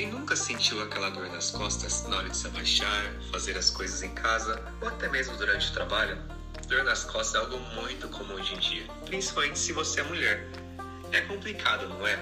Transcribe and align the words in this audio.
Quem 0.00 0.08
nunca 0.08 0.34
sentiu 0.34 0.82
aquela 0.82 1.10
dor 1.10 1.28
nas 1.28 1.50
costas 1.50 2.04
na 2.08 2.16
hora 2.16 2.30
de 2.30 2.34
se 2.34 2.46
abaixar, 2.46 3.12
fazer 3.30 3.54
as 3.58 3.68
coisas 3.68 4.02
em 4.02 4.08
casa 4.14 4.58
ou 4.80 4.88
até 4.88 5.06
mesmo 5.10 5.36
durante 5.36 5.68
o 5.68 5.74
trabalho? 5.74 6.16
Dor 6.66 6.84
nas 6.84 7.04
costas 7.04 7.34
é 7.34 7.44
algo 7.44 7.58
muito 7.74 8.08
comum 8.08 8.32
hoje 8.32 8.54
em 8.54 8.58
dia, 8.58 8.86
principalmente 9.04 9.58
se 9.58 9.74
você 9.74 10.00
é 10.00 10.02
mulher. 10.04 10.48
É 11.12 11.20
complicado, 11.20 11.86
não 11.86 12.06
é? 12.06 12.18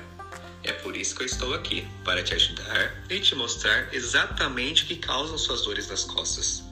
É 0.64 0.72
por 0.72 0.96
isso 0.96 1.14
que 1.14 1.22
eu 1.22 1.26
estou 1.26 1.54
aqui, 1.54 1.86
para 2.04 2.20
te 2.20 2.34
ajudar 2.34 3.04
e 3.08 3.20
te 3.20 3.36
mostrar 3.36 3.94
exatamente 3.94 4.82
o 4.82 4.86
que 4.86 4.96
causam 4.96 5.38
suas 5.38 5.62
dores 5.62 5.86
nas 5.86 6.02
costas. 6.02 6.64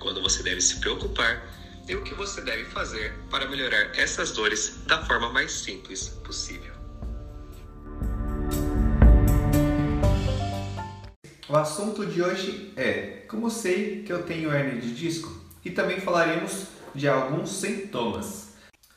Quando 0.00 0.20
você 0.20 0.42
deve 0.42 0.60
se 0.60 0.80
preocupar 0.80 1.46
e 1.86 1.94
o 1.94 2.02
que 2.02 2.12
você 2.12 2.40
deve 2.40 2.64
fazer 2.64 3.16
para 3.30 3.46
melhorar 3.46 3.96
essas 3.96 4.32
dores 4.32 4.80
da 4.84 5.00
forma 5.06 5.30
mais 5.30 5.52
simples 5.52 6.08
possível. 6.24 6.79
O 11.50 11.56
assunto 11.56 12.06
de 12.06 12.22
hoje 12.22 12.72
é 12.76 13.24
como 13.26 13.50
sei 13.50 14.04
que 14.06 14.12
eu 14.12 14.22
tenho 14.22 14.54
hernia 14.54 14.80
de 14.80 14.94
disco? 14.94 15.36
E 15.64 15.70
também 15.70 15.98
falaremos 15.98 16.68
de 16.94 17.08
alguns 17.08 17.50
sintomas. 17.50 18.50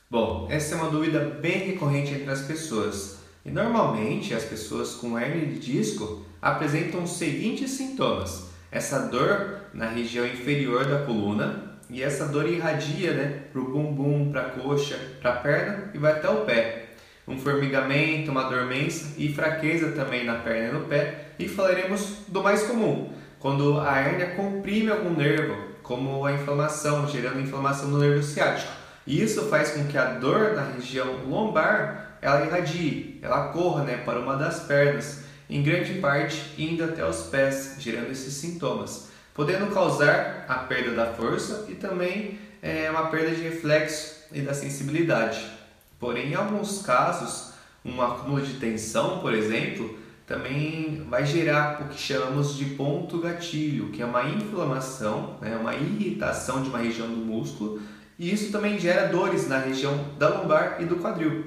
Bom, 0.08 0.46
essa 0.48 0.76
é 0.76 0.78
uma 0.78 0.88
dúvida 0.88 1.18
bem 1.42 1.70
recorrente 1.70 2.14
entre 2.14 2.30
as 2.30 2.42
pessoas. 2.42 3.18
E 3.44 3.50
normalmente 3.50 4.32
as 4.32 4.44
pessoas 4.44 4.94
com 4.94 5.18
hernia 5.18 5.46
de 5.46 5.58
disco 5.58 6.24
apresentam 6.40 7.02
os 7.02 7.14
seguintes 7.14 7.72
sintomas: 7.72 8.50
essa 8.70 9.00
dor 9.00 9.62
na 9.74 9.88
região 9.88 10.24
inferior 10.24 10.84
da 10.84 11.04
coluna 11.04 11.76
e 11.90 12.04
essa 12.04 12.28
dor 12.28 12.48
irradia 12.48 13.14
né, 13.14 13.42
para 13.52 13.60
o 13.60 13.68
bumbum, 13.68 14.30
para 14.30 14.42
a 14.42 14.50
coxa, 14.50 14.96
para 15.20 15.32
a 15.32 15.36
perna 15.38 15.90
e 15.92 15.98
vai 15.98 16.12
até 16.12 16.28
o 16.28 16.44
pé 16.44 16.83
um 17.26 17.38
formigamento, 17.38 18.30
uma 18.30 18.44
dormência 18.44 19.08
e 19.16 19.32
fraqueza 19.32 19.92
também 19.92 20.24
na 20.24 20.34
perna 20.36 20.68
e 20.68 20.72
no 20.72 20.86
pé. 20.86 21.32
E 21.38 21.48
falaremos 21.48 22.18
do 22.28 22.42
mais 22.42 22.64
comum, 22.64 23.12
quando 23.38 23.80
a 23.80 23.98
hérnia 23.98 24.34
comprime 24.36 24.90
algum 24.90 25.14
nervo, 25.14 25.56
como 25.82 26.24
a 26.24 26.32
inflamação, 26.32 27.08
gerando 27.08 27.40
inflamação 27.40 27.88
no 27.88 27.98
nervo 27.98 28.22
ciático. 28.22 28.72
E 29.06 29.22
isso 29.22 29.48
faz 29.48 29.72
com 29.72 29.84
que 29.84 29.98
a 29.98 30.14
dor 30.14 30.54
na 30.54 30.62
região 30.62 31.24
lombar 31.26 32.18
ela 32.24 32.46
irradie, 32.46 33.18
ela 33.20 33.48
corra 33.48 33.84
né, 33.84 33.98
para 33.98 34.18
uma 34.18 34.34
das 34.36 34.60
pernas, 34.60 35.24
em 35.48 35.62
grande 35.62 36.00
parte 36.00 36.54
indo 36.56 36.82
até 36.82 37.06
os 37.06 37.24
pés, 37.24 37.76
gerando 37.78 38.10
esses 38.10 38.32
sintomas, 38.32 39.08
podendo 39.34 39.66
causar 39.74 40.46
a 40.48 40.54
perda 40.54 40.92
da 40.92 41.12
força 41.12 41.66
e 41.68 41.74
também 41.74 42.38
é, 42.62 42.90
uma 42.90 43.08
perda 43.08 43.34
de 43.34 43.42
reflexo 43.42 44.24
e 44.32 44.40
da 44.40 44.54
sensibilidade. 44.54 45.63
Porém, 45.98 46.32
em 46.32 46.34
alguns 46.34 46.82
casos, 46.82 47.52
um 47.84 48.00
acúmulo 48.00 48.42
de 48.42 48.54
tensão, 48.54 49.18
por 49.18 49.34
exemplo, 49.34 49.98
também 50.26 51.04
vai 51.08 51.26
gerar 51.26 51.82
o 51.82 51.88
que 51.88 52.00
chamamos 52.00 52.56
de 52.56 52.64
ponto 52.76 53.18
gatilho, 53.18 53.90
que 53.90 54.00
é 54.00 54.06
uma 54.06 54.24
inflamação, 54.24 55.36
né, 55.40 55.54
uma 55.56 55.74
irritação 55.74 56.62
de 56.62 56.70
uma 56.70 56.78
região 56.78 57.08
do 57.08 57.16
músculo, 57.16 57.80
e 58.18 58.32
isso 58.32 58.50
também 58.50 58.78
gera 58.78 59.08
dores 59.08 59.48
na 59.48 59.58
região 59.58 60.12
da 60.18 60.28
lombar 60.28 60.78
e 60.80 60.86
do 60.86 60.96
quadril, 60.96 61.44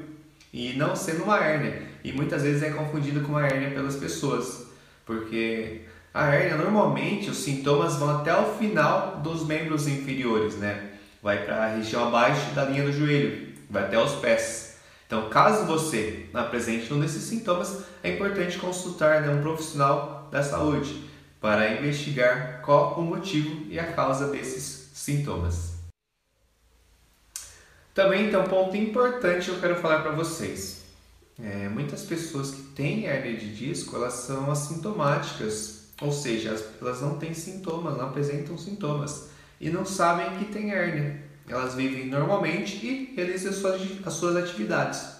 e 0.53 0.73
não 0.73 0.95
sendo 0.95 1.23
uma 1.23 1.43
hérnia, 1.43 1.81
e 2.03 2.11
muitas 2.11 2.43
vezes 2.43 2.61
é 2.61 2.69
confundido 2.69 3.21
com 3.21 3.29
uma 3.29 3.47
hérnia 3.47 3.71
pelas 3.71 3.95
pessoas, 3.95 4.67
porque 5.05 5.81
a 6.13 6.27
hérnia 6.27 6.57
normalmente 6.57 7.29
os 7.29 7.37
sintomas 7.37 7.95
vão 7.95 8.17
até 8.17 8.37
o 8.37 8.53
final 8.57 9.21
dos 9.23 9.45
membros 9.45 9.87
inferiores, 9.87 10.55
né? 10.55 10.91
Vai 11.21 11.45
para 11.45 11.65
a 11.65 11.75
região 11.75 12.07
abaixo 12.07 12.53
da 12.53 12.65
linha 12.65 12.83
do 12.83 12.91
joelho, 12.91 13.47
vai 13.69 13.83
até 13.83 13.99
os 13.99 14.13
pés. 14.15 14.77
Então, 15.05 15.29
caso 15.29 15.65
você 15.65 16.25
apresente 16.33 16.93
um 16.93 16.99
desses 16.99 17.23
sintomas, 17.23 17.83
é 18.03 18.13
importante 18.13 18.57
consultar 18.57 19.21
né, 19.21 19.33
um 19.33 19.41
profissional 19.41 20.27
da 20.29 20.43
saúde 20.43 21.09
para 21.39 21.75
investigar 21.75 22.61
qual 22.61 22.99
o 22.99 23.03
motivo 23.03 23.65
e 23.69 23.79
a 23.79 23.93
causa 23.93 24.27
desses 24.27 24.89
sintomas. 24.93 25.75
Também 27.93 28.35
um 28.35 28.43
ponto 28.43 28.75
importante 28.75 29.49
eu 29.49 29.59
quero 29.59 29.77
falar 29.77 30.01
para 30.01 30.11
vocês. 30.11 30.83
É, 31.41 31.69
muitas 31.69 32.03
pessoas 32.03 32.51
que 32.51 32.61
têm 32.61 33.05
hernia 33.05 33.37
de 33.37 33.55
disco, 33.55 33.95
elas 33.95 34.13
são 34.13 34.51
assintomáticas, 34.51 35.85
ou 36.01 36.11
seja, 36.11 36.55
elas 36.81 37.01
não 37.01 37.17
têm 37.17 37.33
sintomas, 37.33 37.97
não 37.97 38.07
apresentam 38.07 38.57
sintomas 38.57 39.29
e 39.59 39.69
não 39.69 39.85
sabem 39.85 40.37
que 40.37 40.51
tem 40.51 40.71
hernia 40.71 41.27
elas 41.47 41.75
vivem 41.75 42.07
normalmente 42.07 42.85
e 42.85 43.13
realizam 43.15 43.51
as 43.51 43.57
suas, 43.57 43.81
as 44.05 44.13
suas 44.13 44.35
atividades. 44.35 45.17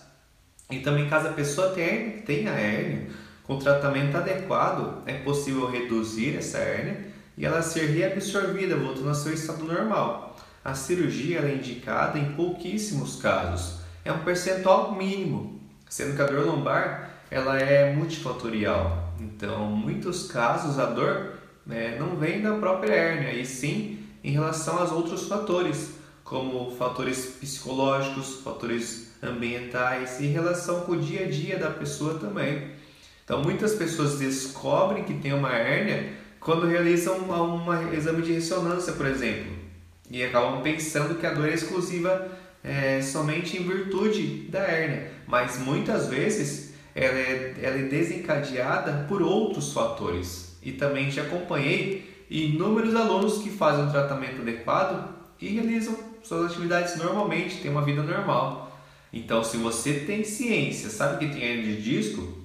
E 0.70 0.80
também, 0.80 1.10
caso 1.10 1.30
a 1.30 1.34
pessoa 1.34 1.70
tenha, 1.70 2.22
tenha 2.24 2.52
hérnia, 2.52 3.08
com 3.44 3.58
tratamento 3.58 4.18
adequado, 4.18 5.04
é 5.06 5.14
possível 5.20 5.70
reduzir 5.70 6.36
essa 6.36 6.58
hérnia 6.58 7.08
e 7.38 7.46
ela 7.46 7.62
ser 7.62 7.86
reabsorvida, 7.86 8.76
voltando 8.76 9.08
ao 9.08 9.16
seu 9.16 9.34
estado 9.34 9.64
normal. 9.64 10.36
A 10.66 10.74
cirurgia 10.74 11.40
é 11.40 11.56
indicada 11.56 12.20
em 12.20 12.34
pouquíssimos 12.34 13.22
casos, 13.22 13.80
é 14.04 14.12
um 14.12 14.20
percentual 14.20 14.94
mínimo, 14.96 15.62
sendo 15.88 16.16
que 16.16 16.22
a 16.22 16.26
dor 16.26 16.46
lombar 16.46 17.08
ela 17.30 17.60
é 17.60 17.94
multifatorial. 17.94 19.14
Então, 19.20 19.66
muitos 19.66 20.28
casos, 20.30 20.80
a 20.80 20.86
dor 20.86 21.34
né, 21.66 21.98
não 22.00 22.16
vem 22.16 22.42
da 22.42 22.56
própria 22.56 22.94
hérnia, 22.94 23.34
e 23.34 23.46
sim 23.46 24.00
em 24.24 24.32
relação 24.32 24.80
aos 24.80 24.92
outros 24.92 25.28
fatores, 25.28 25.96
como 26.28 26.70
fatores 26.72 27.38
psicológicos, 27.40 28.42
fatores 28.44 29.14
ambientais 29.24 30.20
e 30.20 30.28
relação 30.28 30.82
com 30.82 30.92
o 30.92 31.02
dia 31.02 31.26
a 31.26 31.30
dia 31.30 31.58
da 31.58 31.72
pessoa 31.72 32.16
também. 32.16 32.72
Então, 33.24 33.42
muitas 33.42 33.74
pessoas 33.76 34.20
descobrem 34.20 35.06
que 35.06 35.14
tem 35.14 35.34
uma 35.34 35.54
hérnia 35.54 36.14
quando 36.40 36.68
realizam 36.68 37.20
um 37.20 37.94
exame 37.94 38.22
de 38.22 38.34
ressonância, 38.34 38.94
por 38.94 39.06
exemplo, 39.06 39.54
e 40.12 40.22
acabam 40.22 40.62
pensando 40.62 41.16
que 41.16 41.26
a 41.26 41.34
dor 41.34 41.48
é 41.48 41.54
exclusiva 41.54 42.30
é, 42.62 43.02
somente 43.02 43.58
em 43.58 43.64
virtude 43.64 44.50
da 44.50 44.60
hérnia, 44.60 45.12
mas 45.26 45.58
muitas 45.58 46.08
vezes 46.08 46.74
ela 46.94 47.18
é, 47.18 47.56
ela 47.62 47.78
é 47.78 47.84
desencadeada 47.84 49.06
por 49.08 49.22
outros 49.22 49.72
fatores. 49.72 50.58
E 50.62 50.74
também 50.74 51.10
já 51.10 51.22
acompanhei 51.22 52.26
inúmeros 52.30 52.96
alunos 52.96 53.38
que 53.38 53.50
fazem 53.50 53.86
um 53.86 53.92
tratamento 53.92 54.42
adequado 54.42 55.17
e 55.40 55.48
realizam 55.50 55.98
suas 56.24 56.52
atividades 56.52 56.96
normalmente, 56.98 57.62
têm 57.62 57.72
uma 57.72 57.84
vida 57.84 58.04
normal. 58.04 58.78
Então, 59.12 59.44
se 59.44 59.58
você 59.58 60.02
tem 60.02 60.24
ciência, 60.24 60.90
sabe 60.90 61.26
que 61.26 61.34
tem 61.34 61.44
hernia 61.44 61.76
de 61.76 61.82
disco, 61.82 62.38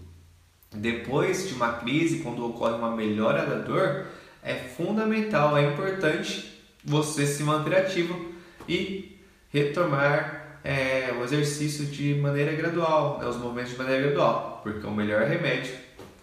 depois 0.74 1.48
de 1.48 1.54
uma 1.54 1.72
crise, 1.74 2.20
quando 2.20 2.46
ocorre 2.46 2.74
uma 2.74 2.94
melhora 2.94 3.44
da 3.44 3.56
dor, 3.56 4.06
é 4.42 4.54
fundamental, 4.54 5.56
é 5.56 5.72
importante 5.72 6.60
você 6.84 7.26
se 7.26 7.42
manter 7.42 7.76
ativo 7.76 8.32
e 8.68 9.20
retomar 9.50 10.60
é, 10.64 11.12
o 11.18 11.24
exercício 11.24 11.86
de 11.86 12.14
maneira 12.14 12.52
gradual, 12.52 13.18
né, 13.18 13.26
os 13.26 13.36
movimentos 13.36 13.72
de 13.72 13.78
maneira 13.78 14.02
gradual, 14.02 14.60
porque 14.62 14.86
o 14.86 14.90
melhor 14.90 15.22
remédio 15.22 15.74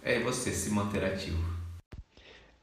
é 0.02 0.20
você 0.20 0.52
se 0.52 0.70
manter 0.72 1.04
ativo. 1.04 1.59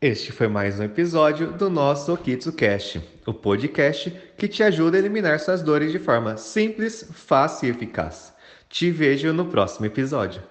Este 0.00 0.30
foi 0.30 0.46
mais 0.46 0.78
um 0.78 0.82
episódio 0.82 1.52
do 1.52 1.70
nosso 1.70 2.12
OkitsuCast, 2.12 3.02
o 3.26 3.32
podcast 3.32 4.10
que 4.36 4.46
te 4.46 4.62
ajuda 4.62 4.98
a 4.98 5.00
eliminar 5.00 5.40
suas 5.40 5.62
dores 5.62 5.90
de 5.90 5.98
forma 5.98 6.36
simples, 6.36 7.08
fácil 7.14 7.68
e 7.68 7.70
eficaz. 7.70 8.34
Te 8.68 8.90
vejo 8.90 9.32
no 9.32 9.46
próximo 9.46 9.86
episódio. 9.86 10.42